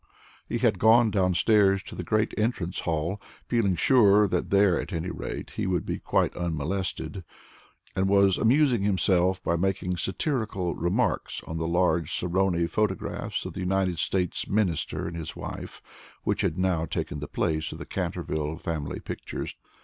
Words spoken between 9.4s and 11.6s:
by making satirical remarks on